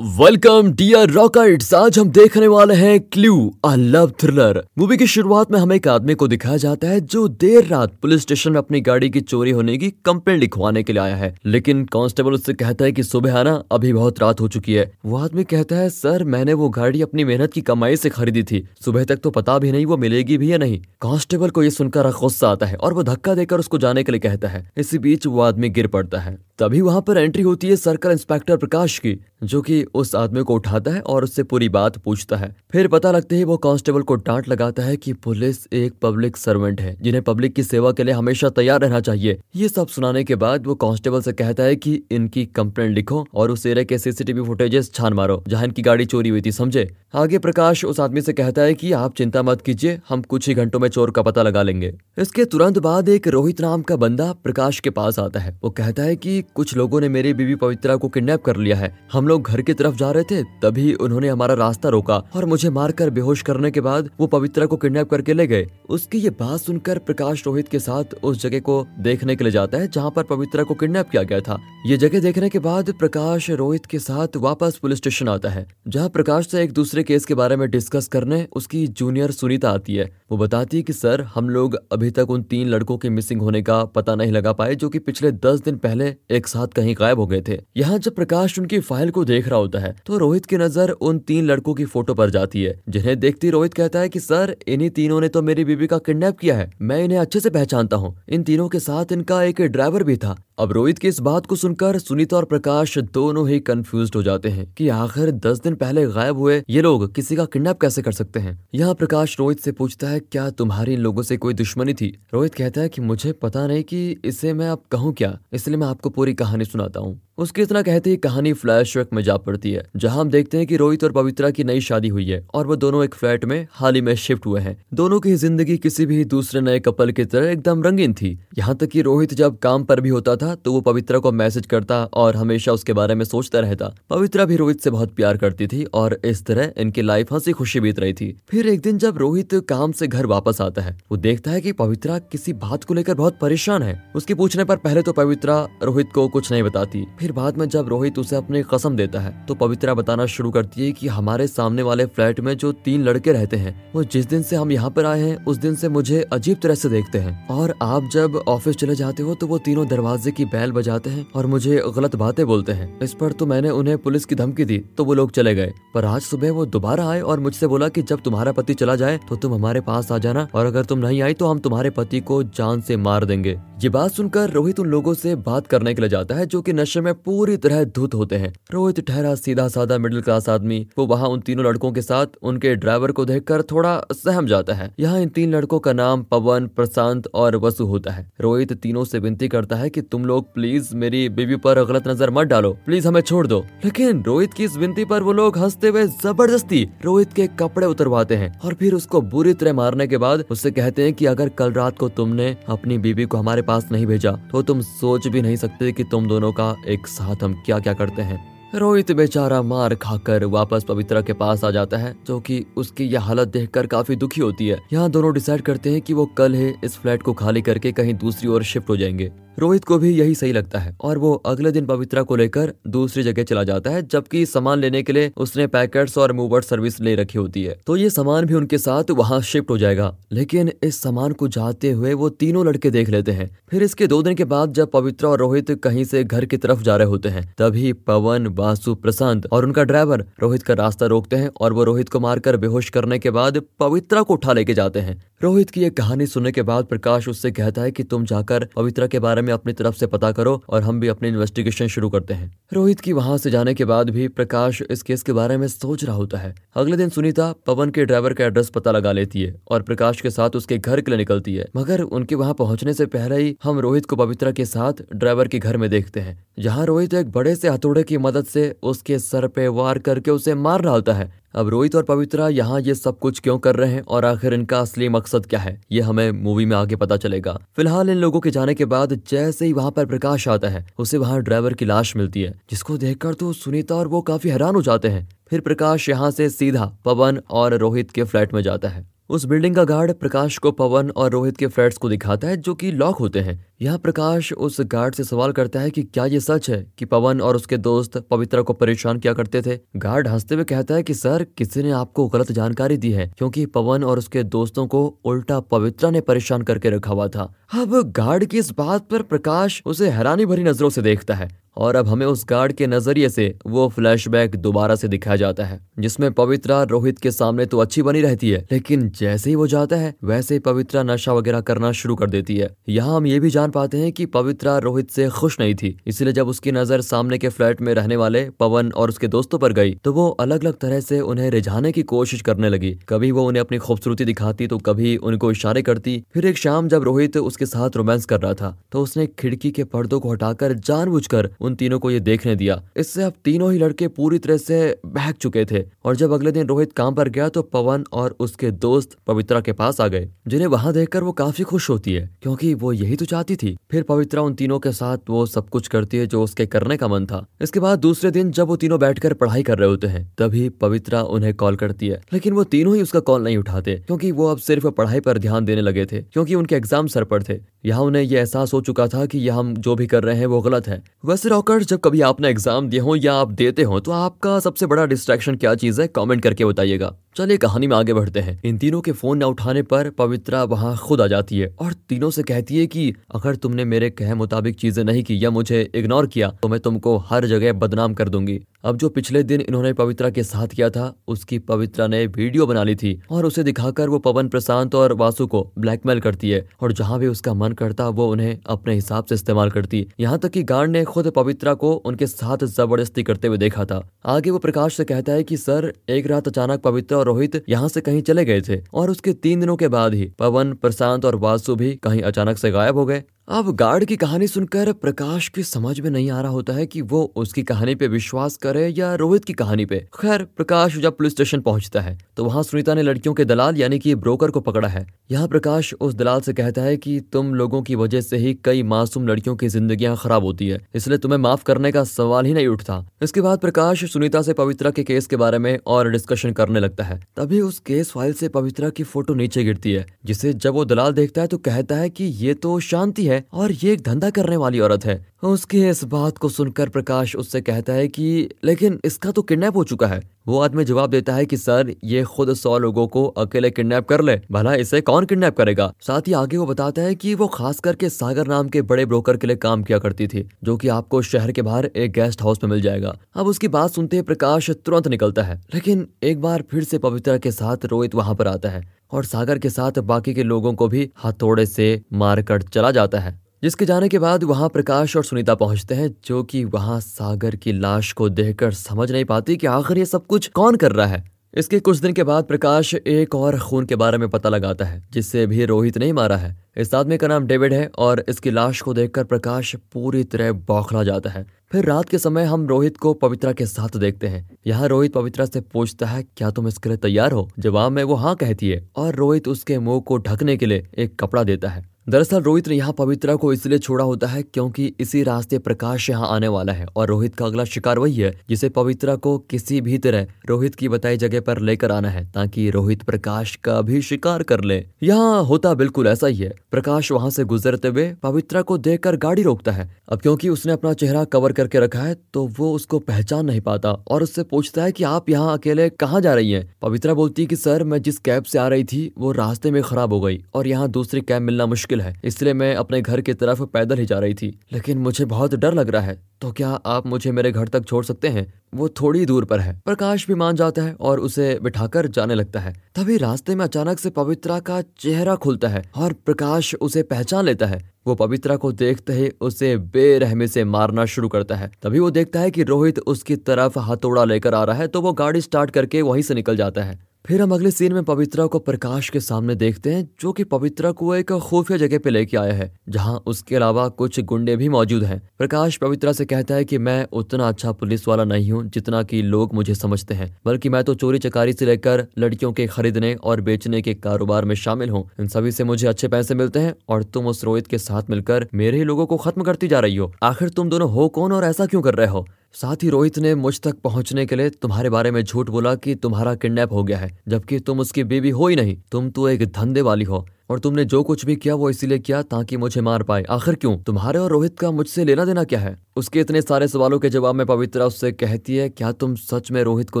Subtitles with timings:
[0.00, 5.52] Welcome dear rockets आज हम देखने वाले हैं clue a love thriller movie की शुरुआत
[5.52, 8.80] में हमें एक आदमी को दिखाया जाता है जो देर रात पुलिस स्टेशन में अपनी
[8.80, 12.84] गाड़ी की चोरी होने की कंप्लेंट लिखवाने के लिए आया है। लेकिन कांस्टेबल उससे कहता
[12.84, 16.24] है कि सुबह आना अभी बहुत रात हो चुकी है। वो आदमी कहता है, सर,
[16.24, 19.72] मैंने वो गाड़ी अपनी मेहनत की कमाई से खरीदी थी। सुबह तक तो पता भी
[19.72, 23.02] नहीं वो मिलेगी भी या नहीं कांस्टेबल को ये सुनकर गुस्सा आता है और वो
[23.02, 26.38] धक्का देकर उसको जाने के लिए कहता है। इसी बीच वो आदमी गिर पड़ता है।
[26.58, 30.54] तभी वहाँ पर एंट्री होती है सर्कल इंस्पेक्टर प्रकाश की, जो कि उस आदमी को
[30.54, 34.14] उठाता है और उससे पूरी बात पूछता है। फिर पता लगते ही वो कांस्टेबल को
[34.16, 38.14] डांट लगाता है कि पुलिस एक पब्लिक सर्वेंट है, जिन्हें पब्लिक की सेवा के लिए
[38.14, 42.02] हमेशा तैयार रहना चाहिए। ये सब सुनाने के बाद वो कांस्टेबल से कहता है कि
[42.10, 46.28] इनकी कंप्लेंट लिखो और उस एरिया के सीसीटीवी फुटेजेस छान मारो, जहाँ इनकी गाड़ी चोरी
[46.28, 46.88] हुई थी, समझे?
[47.14, 50.54] आगे प्रकाश उस आदमी से कहता है कि आप चिंता मत कीजिए, हम कुछ ही
[50.54, 54.32] घंटों में चोर का पता लगा लेंगे। इसके तुरंत बाद एक रोहित नाम का बंदा
[54.44, 57.96] प्रकाश के पास आता है। वो कहता है कि कुछ लोगों ने मेरी बीवी पवित्रा
[57.96, 61.28] को किडनैप कर लिया है। हम लोग घर की तरफ़ जा रहे थे, तभी उन्होंने
[61.28, 65.32] हमारा रास्ता रोका और मुझे मारकर बेहोश करने के बाद वो पवित्रा को किडनैप करके
[65.32, 69.44] ले गए। उसकी ये बात सुनकर प्रकाश रोहित के साथ उस जगह को देखने के
[69.44, 72.58] लिए जाता है, जहाँ पर पवित्रा को किडनैप किया गया था। ये जगह देखने के
[72.58, 77.02] बाद प्रकाश रोहित के साथ वापस पुलिस स्टेशन आता है, जहाँ प्रकाश से एक दूसरे
[77.02, 80.92] केस के बारे में डिस्कस करने उसकी जूनियर सुनीता आती है। वो बताती है कि,
[80.92, 84.52] सर, हम लोग अभी तक उन तीन लड़कों के मिसिंग होने का पता नहीं लगा
[84.52, 87.98] पाए, जो कि पिछले दस दिन पहले एक साथ कहीं गायब हो गए थे। यहाँ
[87.98, 91.44] जब प्रकाश उनकी फ़ाइल को देख रहा होता है। तो रोहित की नज़र उन तीन
[91.44, 95.20] लड़कों की फ़ोटो पर जाती है, जिन्हें देखती रोहित कहता है कि, सर, इन्हीं तीनों
[95.20, 98.42] ने तो मेरी बीबी का किडनैप किया है। मैं इन्हें अच्छे से पहचानता हूँ। इन
[98.42, 101.98] तीनों के साथ इनका एक ड्राइवर भी था। अब रोहित की इस बात को सुनकर
[101.98, 106.36] सुनीता और प्रकाश दोनों ही कंफ्यूज हो जाते हैं कि आखिर दस दिन पहले गायब
[106.36, 108.58] हुए ये लोग किसी का किडनैप कैसे कर सकते हैं?
[108.74, 112.08] यहाँ प्रकाश रोहित से पूछता है, क्या तुम्हारी इन लोगों से कोई दुश्मनी थी?
[112.34, 115.86] रोहित कहता है कि, मुझे पता नहीं कि इसे मैं अब कहूँ क्या, इसलिए मैं
[115.86, 119.82] आपको पूरी कहानी सुनाता हूँ। उसके इतना कहते ही कहानी फ्लैशबैक में जा पड़ती है,
[119.96, 122.76] जहाँ हम देखते हैं कि रोहित और पवित्रा की नई शादी हुई है और वो
[122.76, 126.24] दोनों एक फ्लैट में हाल ही में शिफ्ट हुए हैं। दोनों की ज़िंदगी किसी भी
[126.26, 130.00] दूसरे नए कपल की तरह एकदम रंगीन थी। यहाँ तक कि रोहित जब काम पर
[130.00, 133.60] भी होता था तो वो पवित्रा को मैसेज करता और हमेशा उसके बारे में सोचता
[133.60, 137.52] रहता। पवित्रा भी रोहित से बहुत प्यार करती थी और इस तरह इनकी लाइफ हँसी
[137.52, 140.96] खुशी बीत रही थी। फिर एक दिन जब रोहित काम से घर वापस आता है,
[141.10, 144.76] वो देखता है की पवित्रा किसी बात को लेकर बहुत परेशान है। उसके पूछने पर
[144.78, 148.62] पहले तो पवित्रा रोहित को कुछ नहीं बताती, फिर बाद में जब रोहित उसे अपनी
[148.70, 152.56] कसम देता है तो पवित्रा बताना शुरू करती है कि हमारे सामने वाले फ्लैट में
[152.56, 155.56] जो तीन लड़के रहते हैं, वो जिस दिन से हम यहाँ पर आए हैं, उस
[155.56, 159.34] दिन से मुझे अजीब तरह से देखते हैं। और आप जब ऑफ़िस चले जाते हो
[159.34, 163.14] तो वो तीनों दरवाजे की बैल बजाते हैं और मुझे गलत बातें बोलते हैं। इस
[163.14, 166.20] पर तो मैंने उन्हें पुलिस की धमकी दी तो वो लोग चले गए। पर आज
[166.22, 169.54] सुबह वो दोबारा आए और मुझसे बोला की जब तुम्हारा पति चला जाए तो तुम
[169.54, 172.80] हमारे पास आ जाना, और अगर तुम नहीं आई तो हम तुम्हारे पति को जान
[172.80, 176.34] से मार देंगे। ये बात सुनकर रोहित उन लोगों से बात करने के लिए जाता
[176.34, 180.20] है, जो कि नशे में पूरी तरह धुत होते हैं। रोहित ठहरा सीधा साधा मिडिल
[180.20, 184.46] क्लास आदमी, वो वहाँ उन तीनों लड़कों के साथ उनके ड्राइवर को देखकर थोड़ा सहम
[184.46, 188.72] जाता है। यहाँ इन तीन लड़कों का नाम पवन, प्रशांत और वसु होता है। रोहित
[188.72, 192.46] तीनों से विनती करता है कि तुम लोग प्लीज़ मेरी बीबी पर गलत नज़र मत
[192.46, 196.06] डालो। प्लीज़ हमें छोड़ दो। लेकिन रोहित की इस विनती पर वो लोग हँसते हुए
[196.06, 200.70] ज़बरदस्ती रोहित के कपड़े उतरवाते हैं और फिर उसको बुरी तरह मारने के बाद उससे
[200.70, 204.32] कहते हैं कि अगर कल रात को तुमने अपनी बीबी को हमारे पास नहीं भेजा
[204.52, 207.92] तो तुम सोच भी नहीं सकते कि तुम दोनों का एक साथ हम क्या क्या
[207.94, 212.66] करते हैं। रोहित बेचारा मार खाकर वापस पवित्रा के पास आ जाता है, जो कि
[212.76, 216.26] उसकी यह हालत देखकर काफ़ी दुखी होती है। यहाँ दोनों डिसाइड करते हैं कि वो
[216.26, 219.98] कल है इस फ्लैट को खाली करके कहीं दूसरी ओर शिफ्ट हो जाएँगे। रोहित को
[219.98, 223.64] भी यही सही लगता है और वो अगले दिन पवित्रा को लेकर दूसरी जगह चला
[223.64, 227.62] जाता है, जबकि सामान लेने के लिए उसने पैकेट्स और मूवर सर्विस ले रखी होती
[227.64, 231.48] है। तो ये सामान भी उनके साथ वहाँ शिफ्ट हो जाएगा। लेकिन इस सामान को
[231.48, 234.90] जाते हुए वो तीनों लड़के देख लेते हैं। फिर इसके दो दिन के बाद जब
[234.90, 238.94] पवित्रा और रोहित कहीं से घर की तरफ़ जा रहे होते हैं, तभी पवन, वासु,
[238.94, 242.90] प्रशांत और उनका ड्राइवर रोहित का रास्ता रोकते हैं और वो रोहित को मारकर बेहोश
[242.90, 246.62] करने के बाद पवित्रा को उठा लेके जाते हैं। रोहित की ये कहानी सुनने के
[246.62, 250.06] बाद प्रकाश उससे कहता है कि तुम जाकर पवित्रा के बारे में अपनी तरफ़ से
[250.06, 253.74] पता करो और हम भी अपनी इन्वेस्टिगेशन शुरू करते हैं। रोहित की वहाँ से जाने
[253.74, 257.08] के बाद भी प्रकाश इस केस के बारे में सोच रहा होता है। अगले दिन
[257.08, 260.78] सुनीता पवन के ड्राइवर का एड्रेस पता लगा लेती है और प्रकाश के साथ उसके
[260.78, 264.16] घर के लिए निकलती है। मगर उनके वहाँ पहुँचने से पहले ही हम रोहित को
[264.16, 268.02] पवित्रा के साथ ड्राइवर के घर में देखते हैं, जहाँ रोहित एक बड़े से हथौड़े
[268.02, 272.02] की मदद से उसके सर पे वार करके उसे मार डालता है। अब रोहित और
[272.02, 275.60] पवित्रा यहाँ ये सब कुछ क्यों कर रहे हैं और आखिर इनका असली मकसद क्या
[275.60, 275.80] है?
[275.92, 279.66] ये हमें मूवी में आगे पता चलेगा। फ़िलहाल इन लोगों के जाने के बाद जैसे
[279.66, 283.34] ही वहाँ पर प्रकाश आता है, उसे वहाँ ड्राइवर की लाश मिलती है, जिसको देखकर
[283.34, 287.40] तो सुनीता और वो काफ़ी हैरान हो जाते हैं। फिर प्रकाश यहाँ से सीधा पवन
[287.50, 291.30] और रोहित के फ्लैट में जाता है। उस बिल्डिंग का गार्ड प्रकाश को पवन और
[291.30, 295.14] रोहित के फ्लैट्स को दिखाता है, जो कि लॉक होते हैं। यहाँ प्रकाश उस गार्ड
[295.14, 298.62] से सवाल करता है कि क्या ये सच है कि पवन और उसके दोस्त पवित्रा
[298.62, 299.78] को परेशान किया करते थे?
[299.96, 303.66] गार्ड हँसते हुए कहता है कि, सर, किसी ने आपको गलत जानकारी दी है, क्योंकि
[303.66, 308.44] पवन और उसके दोस्तों को उल्टा पवित्रा ने परेशान करके रखा हुआ था। अब गार्ड
[308.44, 312.26] की इस बात पर प्रकाश उसे हैरानी भरी नज़रों से देखता है। और अब हमें
[312.26, 317.18] उस गार्ड के नज़रिए से वो फ्लैशबैक दोबारा से दिखाया जाता है, जिसमें पवित्रा रोहित
[317.18, 320.60] के सामने तो अच्छी बनी रहती है, लेकिन जैसे ही वो जाता है, वैसे ही
[320.60, 324.12] पवित्रा नशा वगैरह करना शुरू कर देती है। यहाँ हम ये भी जान पाते हैं
[324.12, 327.92] कि पवित्रा रोहित से खुश नहीं थी, इसलिए जब उसकी नज़र सामने के फ्लैट में
[327.94, 331.50] रहने वाले पवन और उसके दोस्तों पर गई तो वो अलग अलग तरह से उन्हें
[331.50, 335.82] रिझाने की कोशिश करने लगी। कभी वो उन्हें अपनी खूबसूरती दिखाती तो कभी उनको इशारे
[335.82, 339.70] करती। फिर एक शाम जब रोहित उसके साथ रोमांस कर रहा था तो उसने खिड़की
[339.70, 343.78] के पर्दों को हटाकर जानबूझकर उन तीनों को ये देखने दिया। इससे अब तीनों ही
[343.78, 347.48] लड़के पूरी तरह से बहक चुके थे और जब अगले दिन रोहित काम पर गया
[347.50, 351.64] तो पवन और उसके दोस्त पवित्रा के पास आ गए, जिन्हें वहाँ देखकर वो काफ़ी
[351.64, 355.30] खुश होती है, क्योंकि वो यही तो चाहती थी। फिर पवित्रा उन तीनों के साथ
[355.30, 358.50] वो सब कुछ करती है जो उसके करने का मन था। इसके बाद दूसरे दिन
[358.52, 362.20] जब वो तीनों बैठकर पढ़ाई कर रहे होते हैं, तभी पवित्रा उन्हें कॉल करती है।
[362.32, 365.64] लेकिन वो तीनों ही उसका कॉल नहीं उठाते, क्योंकि वो अब सिर्फ़ पढ़ाई पर ध्यान
[365.64, 369.06] देने लगे थे, क्योंकि उनके एग्ज़ाम सर पर थे। यहाँ उन्हें ये एहसास हो चुका
[369.08, 372.00] था कि यह हम जो भी कर रहे हैं वो गलत है। वैसे रॉकर्स जब
[372.00, 375.74] कभी आपने एग्ज़ाम दिए हो या आप देते हो तो आपका सबसे बड़ा डिस्ट्रैक्शन क्या
[375.74, 376.06] चीज़ है?
[376.08, 379.82] कमेंट करके बताइएगा। चलिए कहानी में आगे बढ़ते हैं। इन तीनों के फ़ोन न उठाने
[379.82, 383.84] पर पवित्रा वहाँ खुद आ जाती है और तीनों से कहती है कि, अगर तुमने
[383.84, 387.72] मेरे कहे मुताबिक चीज़ें नहीं की या मुझे इग्नोर किया तो मैं तुमको हर जगह
[387.78, 392.06] बदनाम कर दूँगी। अब जो पिछले दिन इन्होंने पवित्रा के साथ किया था, उसकी पवित्रा
[392.06, 396.20] ने वीडियो बना ली थी और उसे दिखाकर वो पवन प्रशांत और वासु को ब्लैकमेल
[396.20, 400.06] करती है और जहाँ भी उसका मन करता, वो उन्हें अपने हिसाब से इस्तेमाल करती।
[400.20, 404.08] यहाँ तक कि गार्ड ने खुद पवित्रा को उनके साथ ज़बरदस्ती करते हुए देखा था।
[404.26, 407.88] आगे वो प्रकाश से कहता है कि, सर, एक रात अचानक पवित्रा और रोहित यहाँ
[407.88, 411.36] से कहीं चले गए थे और उसके तीन दिनों के बाद ही पवन, प्रशांत और
[411.36, 415.62] वासु भी कहीं अचानक से गायब हो गए। अब गार्ड की कहानी सुनकर प्रकाश की
[415.62, 419.14] समझ में नहीं आ रहा होता है कि वो उसकी कहानी पे विश्वास करे या
[419.14, 423.02] रोहित की कहानी पे। खैर, प्रकाश जब पुलिस स्टेशन पहुँचता है तो वहाँ सुनीता ने
[423.02, 426.82] लड़कियों के दलाल यानी कि ब्रोकर को पकड़ा है। यहाँ प्रकाश उस दलाल से कहता
[426.82, 430.68] है कि तुम लोगों की वजह से ही कई मासूम लड़कियों की ज़िंदगी खराब होती
[430.68, 434.52] है, इसलिए तुम्हें माफ़ करने का सवाल ही नहीं उठता। इसके बाद प्रकाश सुनीता से
[434.54, 438.32] पवित्रा के केस के बारे में और डिस्कशन करने लगता है। तभी उस केस फ़ाइल
[438.34, 441.96] से पवित्रा की फ़ोटो नीचे गिरती है, जिसे जब वो दलाल देखता है तो कहता
[441.96, 445.88] है की ये तो शांति है और ये एक धंधा करने वाली औरत है। उसकी
[445.88, 450.06] इस बात को सुनकर प्रकाश उससे कहता है कि, लेकिन इसका तो किडनैप हो चुका
[450.06, 454.08] है। वो आदमी जवाब देता है कि, सर, ये खुद सौ लोगों को अकेले किडनैप
[454.08, 455.92] कर ले। भला इसे कौन किडनैप करेगा?
[456.00, 459.36] साथ ही आगे वो बताता है कि वो खास करके सागर नाम के बड़े ब्रोकर
[459.36, 462.58] के लिए काम किया करती थी, जो कि आपको शहर के बाहर एक गेस्ट हाउस
[462.64, 466.84] में मिल जाएगा। अब उसकी बात सुनते प्रकाश तुरंत निकलता है, लेकिन एक बार फिर
[466.84, 470.42] से पवित्रा के साथ रोहित वहाँ पर आता है। और सागर के साथ बाकी के
[470.42, 475.16] लोगों को भी हथौड़े से मारकर चला जाता है, जिसके जाने के बाद वहाँ प्रकाश
[475.16, 479.56] और सुनीता पहुँचते हैं, जो कि वहाँ सागर की लाश को देखकर समझ नहीं पाती
[479.56, 482.94] कि आखिर ये सब कुछ कौन कर रहा है। इसके कुछ दिन के बाद प्रकाश
[482.94, 486.56] एक और खून के बारे में पता लगाता है, जिससे भी रोहित नहीं मारा है।
[486.76, 491.04] इस आदमी का नाम डेविड है और इसकी लाश को देखकर प्रकाश पूरी तरह बौखला
[491.04, 494.88] जाता है। फिर रात के समय हम रोहित को पवित्रा के साथ देखते हैं। यहाँ
[494.88, 497.50] रोहित पवित्रा से पूछता है, क्या तुम इसके लिए तैयार हो?
[497.58, 501.18] जवाब में वो हाँ कहती है और रोहित उसके मुँह को ढकने के लिए एक
[501.20, 505.22] कपड़ा देता है। दरअसल रोहित ने यहाँ पवित्रा को इसलिए छोड़ा होता है क्योंकि इसी
[505.22, 509.16] रास्ते प्रकाश यहाँ आने वाला है और रोहित का अगला शिकार वही है जिसे पवित्रा
[509.16, 513.54] को किसी भी तरह रोहित की बताई जगह पर लेकर आना है ताकि रोहित प्रकाश
[513.56, 517.88] का भी शिकार कर ले। यहाँ होता बिल्कुल ऐसा ही है। प्रकाश वहाँ से गुजरते
[517.88, 522.02] हुए पवित्रा को देख गाड़ी रोकता है। अब क्योंकि उसने अपना चेहरा कवर करके रखा
[522.02, 525.88] है तो वो उसको पहचान नहीं पाता और उससे पूछता है की आप यहाँ अकेले
[525.90, 526.74] कहाँ जा रही है?
[526.82, 529.82] पवित्रा बोलती है की, सर, मैं जिस कैब से आ रही थी, वो रास्ते में
[529.82, 533.20] खराब हो गई और यहाँ दूसरी कैब मिलना मुश्किल मुश्किल है। इसलिए मैं अपने घर
[533.20, 536.52] की तरफ़ पैदल ही जा रही थी। लेकिन मुझे बहुत डर लग रहा है। तो
[536.52, 538.54] क्या आप मुझे मेरे घर तक छोड़ सकते हैं?
[538.74, 542.60] वो थोड़ी दूर पर है। प्रकाश भी मान जाता है और उसे बिठाकर जाने लगता
[542.60, 547.44] है। तभी रास्ते में अचानक से पवित्रा का चेहरा खुलता है और प्रकाश उसे पहचान
[547.44, 551.98] लेता है। वो पवित्रा को देखते ही उसे बेरहमी से मारना शुरू करता है। तभी
[551.98, 555.40] वो देखता है कि रोहित उसकी तरफ़ हथौड़ा लेकर आ रहा है। तो वो गाड़ी
[555.40, 559.08] स्टार्ट करके वहीं से निकल जाता है। फिर हम अगले सीन में पवित्रा को प्रकाश
[559.10, 562.70] के सामने देखते हैं, जो कि पवित्रा को एक खुफिया जगह पे लेके आया है,
[562.88, 567.06] जहाँ उसके अलावा कुछ गुंडे भी मौजूद हैं। प्रकाश पवित्रा से कहता है कि मैं
[567.12, 570.94] उतना अच्छा पुलिस वाला नहीं हूँ, जितना कि लोग मुझे समझते हैं, बल्कि मैं तो
[570.94, 575.28] चोरी चकारी से लेकर लड़कियों के खरीदने और बेचने के कारोबार में शामिल हूँ। इन
[575.28, 578.78] सभी से मुझे अच्छे पैसे मिलते हैं और तुम उस रोहित के साथ मिलकर मेरे
[578.78, 581.66] ही लोगों को खत्म करती जा रही हो। आखिर तुम दोनों हो कौन और ऐसा
[581.66, 582.26] क्यों कर रहे हो?
[582.54, 585.94] साथ ही रोहित ने मुझ तक पहुँचने के लिए तुम्हारे बारे में झूठ बोला कि
[585.94, 589.44] तुम्हारा किडनैप हो गया है, जबकि तुम उसकी बेबी हो ही नहीं, तुम तो एक
[589.52, 593.02] धंधे वाली हो। और तुमने जो कुछ भी किया वो इसीलिए किया ताकि मुझे मार
[593.02, 593.76] पाए। आखिर क्यों?
[593.78, 595.76] तुम्हारे और रोहित का मुझसे लेना देना क्या है?
[595.96, 599.62] उसके इतने सारे सवालों के जवाब में पवित्रा उससे कहती है, क्या तुम सच में
[599.62, 600.00] रोहित को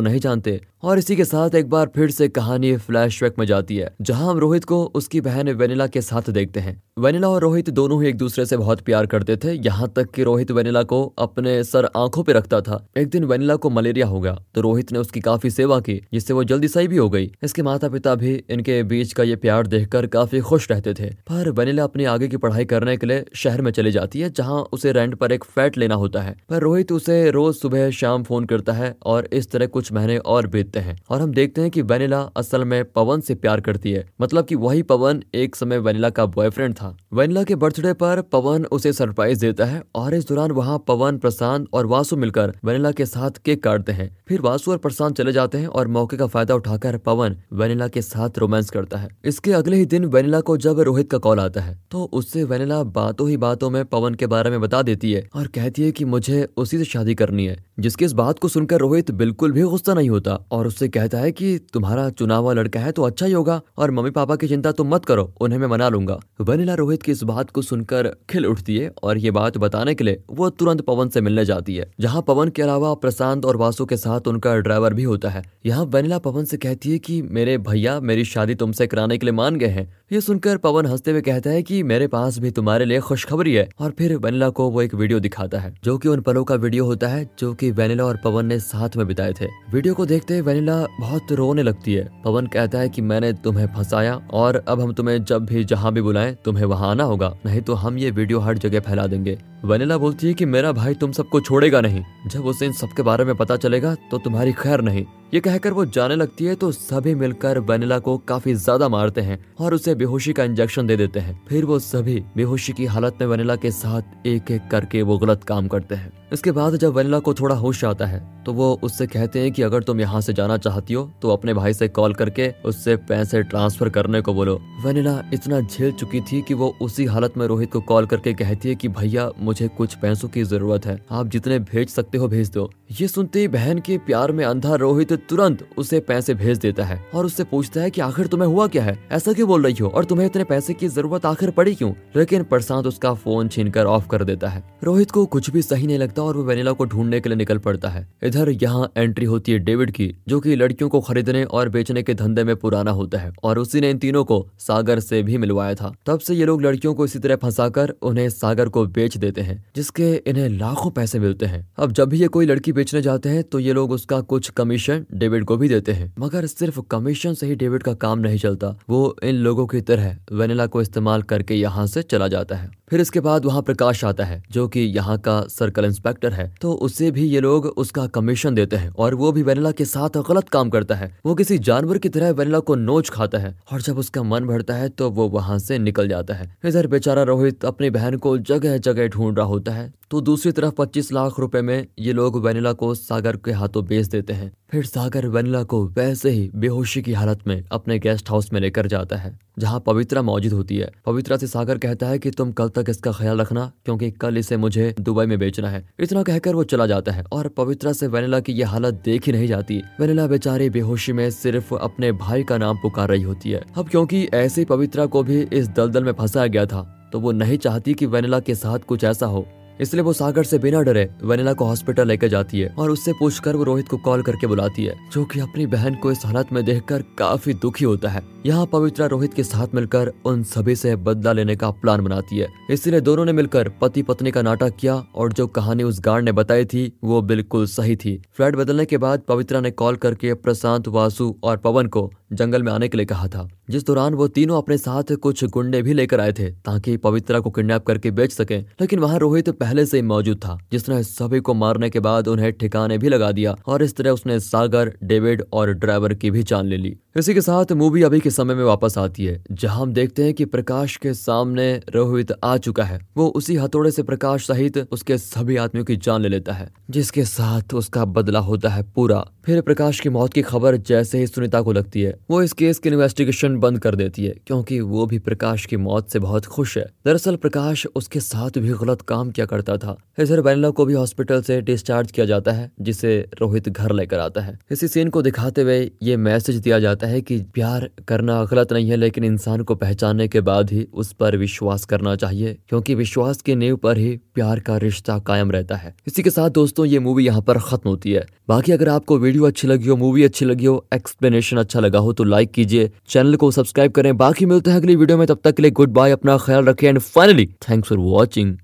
[0.00, 0.60] नहीं जानते?
[0.82, 4.38] और इसी के साथ एक बार फिर से कहानी फ्लैशबैक में जाती है, जहाँ हम
[4.38, 8.16] रोहित को उसकी बहन वेनिला के साथ देखते हैं। वेनिला और रोहित दोनों ही एक
[8.16, 12.22] दूसरे से बहुत प्यार करते थे, यहाँ तक कि रोहित वेनिला को अपने सर आँखों
[12.22, 15.50] पे रखता था। एक दिन वेनिला को मलेरिया हो गया तो रोहित ने उसकी काफ़ी
[15.50, 19.12] सेवा की, जिससे वो जल्दी सही भी हो गई। इसके माता पिता भी इनके बीच
[19.12, 22.96] का ये प्यार देखकर काफ़ी खुश रहते थे। पर वेनिला अपनी आगे की पढ़ाई करने
[22.96, 26.22] के लिए शहर में चली जाती है, जहाँ उसे रेंट पर एक फ्लैट लेना होता
[26.22, 30.18] है। पर रोहित उसे रोज सुबह शाम फ़ोन करता है और इस तरह कुछ महीने
[30.18, 33.92] और बीतते हैं। और हम देखते हैं कि वेनिला असल में पवन से प्यार करती
[33.92, 38.20] है। मतलब कि वही पवन एक समय वेनिला का बॉयफ्रेंड था। वेनिला के बर्थडे पर
[38.22, 42.90] पवन उसे सरप्राइज़ देता है और इस दौरान वहाँ पवन, प्रशांत और वासु मिलकर वेनिला
[42.90, 46.26] के साथ केक काटते हैं। फिर वासु और प्रशांत चले जाते हैं और मौके का
[46.26, 50.56] फ़ायदा उठाकर पवन वेनिला के साथ रोमांस करता है। इसके अगले ही दिन वेनिला को
[50.56, 54.26] जब रोहित का कॉल आता है तो उससे वेनिला बातों ही बातों में पवन के
[54.26, 57.67] बारे में बता देती है और कहती है कि मुझे उसी से शादी करनी है।
[57.78, 61.32] जिसकी इस बात को सुनकर रोहित बिल्कुल भी गुस्सा नहीं होता और उससे कहता है
[61.32, 64.72] कि तुम्हारा चुनाव हुआ लड़का है तो अच्छा ही होगा और मम्मी पापा की चिंता
[64.72, 68.46] तुम मत करो, उन्हें मैं मना लूँगा। वनीला रोहित की इस बात को सुनकर खिल
[68.46, 71.90] उठती है और ये बात बताने के लिए वो तुरंत पवन से मिलने जाती है,
[72.00, 75.84] जहाँ पवन के अलावा प्रशांत और वासु के साथ उनका ड्राइवर भी होता है। यहाँ
[75.84, 79.56] वनीला पवन से कहती है की मेरे भैया मेरी शादी तुमसे कराने के लिए मान
[79.56, 83.00] गए हैं। ये सुनकर पवन हँसते हुए कहता है की मेरे पास भी तुम्हारे लिए
[83.00, 86.44] खुशखबरी है और फिर वनीला को वो एक वीडियो दिखाता है, जो की उन पलों
[86.44, 89.94] का वीडियो होता है, जो कि वनीला और पवन ने साथ में बिताए थे। वीडियो
[89.94, 94.62] को देखते वनीला बहुत रोने लगती है। पवन कहता है कि मैंने तुम्हें फंसाया और
[94.68, 97.98] अब हम तुम्हें जब भी जहाँ भी बुलाएँ, तुम्हें वहाँ आना होगा। नहीं तो हम
[97.98, 101.80] ये वीडियो हर जगह फैला देंगे। वनीला बोलती है कि मेरा भाई तुम सबको छोड़ेगा
[101.80, 105.72] नहीं। जब उसे इन सबके बारे में पता चलेगा तो तुम्हारी खैर नहीं। ये कहकर
[105.72, 109.94] वो जाने लगती है तो सभी मिलकर वनीला को काफ़ी ज़्यादा मारते हैं और उसे
[109.94, 113.70] बेहोशी का इंजेक्शन दे देते हैं। फिर वो सभी बेहोशी की हालत में वनीला के
[113.70, 117.54] साथ एक एक करके वो गलत काम करते हैं। इसके बाद जब वनीला को थोड़ा
[117.58, 120.94] होश आता है तो वो उससे कहते हैं कि अगर तुम यहाँ से जाना चाहती
[120.94, 125.60] हो तो अपने भाई से कॉल करके उससे पैसे ट्रांसफ़र करने को बोलो। वनीला इतना
[125.60, 128.88] झेल चुकी थी कि वो उसी हालत में रोहित को कॉल करके कहती है कि,
[128.88, 133.08] भैया, मुझे कुछ पैसों की ज़रूरत है, आप जितने भेज सकते हो भेज दो। ये
[133.08, 137.26] सुनते ही बहन के प्यार में अंधा रोहित तुरंत उसे पैसे भेज देता है और
[137.26, 138.98] उससे पूछता है की, आखिर तुम्हें हुआ क्या है?
[139.12, 139.88] ऐसा क्यों बोल रही हो?
[139.88, 141.94] और तुम्हें इतने पैसे की ज़रूरत आखिर पड़ी क्यूँ?
[142.16, 145.98] लेकिन प्रशांत उसका फ़ोन छीन ऑफ़ कर देता है। रोहित को कुछ भी सही नहीं
[145.98, 149.52] लगता और वो वेनिला को ढूँढने के लिए निकल पड़ता है। इधर यहाँ एंट्री होती
[149.52, 153.18] है डेविड की, जो की लड़कियों को खरीदने और बेचने के धंधे में पुराना होता
[153.18, 156.44] है, और उसी ने इन तीनों को सागर से भी मिलवाया था। तब से ये
[156.44, 160.90] लोग लड़कियों को इसी तरह फंसाकर उन्हें सागर को बेच देते हैं, जिसके इन्हें लाखों
[160.90, 163.92] पैसे मिलते हैं। अब जब भी ये कोई लड़की बेचने जाते हैं तो ये लोग
[163.92, 167.94] उसका कुछ कमीशन डेविड को भी देते हैं। मगर सिर्फ़ कमीशन से ही डेविड का
[167.96, 172.28] काम नहीं चलता, वो इन लोगों की तरह वेनिला को इस्तेमाल करके यहाँ से चला
[172.28, 176.32] जाता है। फिर इसके बाद वहाँ प्रकाश आता है, जो कि यहाँ का सर्कल इंस्पेक्टर
[176.32, 179.84] है तो उसे भी ये लोग उसका कमीशन देते हैं और वो भी वेनिला के
[179.84, 183.56] साथ गलत काम करता है। वो किसी जानवर की तरह वेनिला को नोच खाता है
[183.72, 187.22] और जब उसका मन भरता है तो वो वहाँ से निकल जाता है। इधर बेचारा
[187.22, 191.38] रोहित अपनी बहन को जगह जगह ढूंढ रहा होता है। तो दूसरी तरफ़ 25 लाख
[191.38, 195.62] रुपए में ये लोग वेनिला को सागर के हाथों बेच देते हैं। फिर सागर वेनिला
[195.62, 199.80] को वैसे ही बेहोशी की हालत में अपने गेस्ट हाउस में लेकर जाता है, जहाँ
[199.80, 203.40] पवित्रा मौजूद होती है। पवित्रा से सागर कहता है कि, तुम कल तक इसका ख्याल
[203.40, 207.24] रखना, क्योंकि कल इसे मुझे दुबई में बेचना है। इतना कहकर वो चला जाता है
[207.32, 211.30] और पवित्रा से वेनिला की यह हालत देख ही नहीं जाती। वेनिला बेचारी बेहोशी में
[211.30, 215.42] सिर्फ़ अपने भाई का नाम पुकार रही होती है। अब क्योंकि ऐसे पवित्रा को भी
[215.42, 219.04] इस दलदल में फंसाया गया था तो वो नहीं चाहती कि वेनिला के साथ कुछ
[219.04, 219.46] ऐसा हो।
[219.80, 223.56] इसलिए वो सागर से बिना डरे वनीला को हॉस्पिटल लेकर जाती है और उससे पूछकर
[223.56, 226.64] वो रोहित को कॉल करके बुलाती है, जो कि अपनी बहन को इस हालत में
[226.64, 231.32] देखकर काफ़ी दुखी होता है। यहाँ पवित्रा रोहित के साथ मिलकर उन सभी से बदला
[231.32, 235.32] लेने का प्लान बनाती है। इसलिए दोनों ने मिलकर पति पत्नी का नाटक किया और
[235.32, 239.22] जो कहानी उस गार्ड ने बताई थी, वो बिल्कुल सही थी। फ्लैट बदलने के बाद
[239.28, 243.28] पवित्रा ने कॉल करके प्रशांत, वासु और पवन को जंगल में आने के लिए कहा
[243.28, 247.40] था। जिस दौरान वो तीनों अपने साथ कुछ गुंडे भी लेकर आए थे, ताकि पवित्रा
[247.40, 251.40] को किडनैप करके बेच सके। लेकिन वहाँ रोहित पहले से ही मौजूद था जिसने सभी
[251.40, 255.42] को मारने के बाद उन्हें ठिकाने भी लगा दिया, और इस तरह उसने सागर, डेविड
[255.52, 258.64] और ड्राइवर की भी जान ले ली। इसी के साथ मूवी अभी के समय में
[258.64, 263.00] वापस आती है, जहाँ हम देखते हैं कि प्रकाश के सामने रोहित आ चुका है।
[263.16, 267.24] वो उसी हथौड़े से प्रकाश सहित उसके सभी आदमियों की जान ले लेता है, जिसके
[267.24, 271.62] साथ उसका बदला होता है पूरा। फिर प्रकाश की मौत की खबर जैसे ही सुनीता
[271.62, 275.18] को लगती है वो इस केस की इन्वेस्टिगेशन बंद कर देती है, क्योंकि वो भी
[275.18, 279.46] प्रकाश की मौत से बहुत खुश है। दरअसल प्रकाश उसके साथ भी गलत काम किया
[279.46, 283.92] करता था। इधर बेनला को भी हॉस्पिटल से डिस्चार्ज किया जाता है, जिसे रोहित घर
[283.92, 287.88] लेकर आता है। इसी सीन को दिखाते हुए ये मैसेज दिया जाता है कि प्यार
[288.08, 292.14] करना गलत नहीं है, लेकिन इंसान को पहचानने के बाद ही उस पर विश्वास करना
[292.16, 296.30] चाहिए, क्योंकि विश्वास की नींव पर ही प्यार का रिश्ता कायम रहता है। इसी के
[296.30, 299.88] साथ दोस्तों, ये मूवी यहाँ पर खत्म होती है। बाकी अगर आपको वीडियो अच्छी लगी
[299.88, 303.92] हो मूवी अच्छी लगी हो एक्सप्लेनेशन अच्छा लगा हो तो लाइक कीजिए चैनल को सब्सक्राइब
[303.92, 306.64] करें। बाकी मिलते हैं अगली वीडियो में, तब तक के लिए गुड बाय अपना ख्याल
[306.64, 308.56] रखें। And finally thanks for watching